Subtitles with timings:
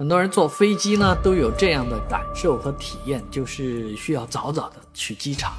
[0.00, 5.52] 很多人坐飞机呢都有这样的感受和体验，就是需要早早的去机场，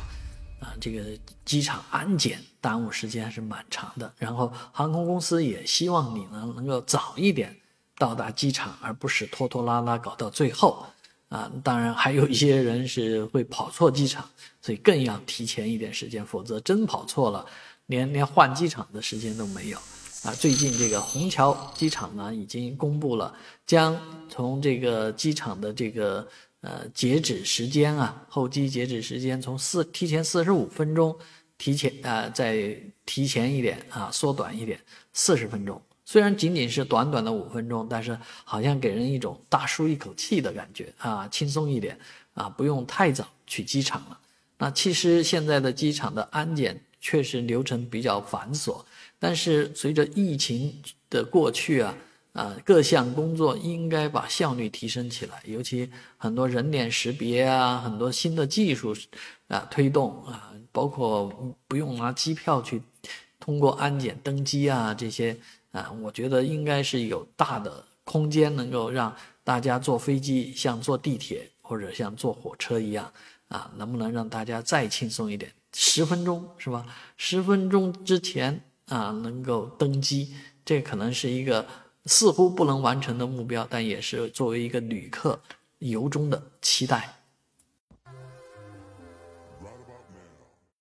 [0.60, 1.04] 啊，这个
[1.46, 4.12] 机场安检耽误时间还是蛮长的。
[4.17, 7.56] 然后航空公司也希望你呢能够早一点
[8.00, 10.88] 到达机场，而不是拖拖拉拉搞到最后。
[11.30, 14.28] 啊，当然还有一些人是会跑错机场，
[14.60, 17.46] 所以更要提前一点时间，否则真跑错了，
[17.86, 19.78] 连连换机场的时间都没有。
[20.24, 23.34] 啊，最近这个虹桥机场呢，已经公布了，
[23.66, 24.00] 将
[24.30, 26.28] 从这个机场的这个
[26.62, 31.18] 呃截止时间啊，候机截止时间从四提前四十五分钟，
[31.58, 34.80] 提前啊再提前一点啊，缩短一点
[35.12, 35.81] 四十分钟。
[36.05, 41.98] 虽然仅仅是短短的五分钟，但是好像给人一种大舒一口气的感觉啊，轻松一点
[42.36, 44.20] 啊，不用太早去机场了。
[44.59, 48.82] 那其实现在的机场的安检确实流程比较繁琐。
[49.20, 51.96] 但是随着疫情的过去啊，
[52.34, 58.95] 啊各项工作应该把效率提升起来，尤其很多人脸识别啊，很多新的技术
[59.48, 62.81] 啊推动啊，包括不用拿机票去
[63.40, 65.38] 通过安检登机啊这些
[65.72, 73.12] 啊，我觉得应该是有大的空间能够让大家坐飞机像坐地铁或者像坐火车一样
[73.50, 75.52] 啊，能不能让大家再轻松一点？
[75.73, 76.86] 十分钟是吧？
[77.17, 78.64] 十分钟之前。
[78.88, 81.66] 啊，能够登机，这可能是一个
[82.08, 85.41] 似乎不能完成的目标，但也是作为一个旅客
[85.80, 87.20] 由衷的期待。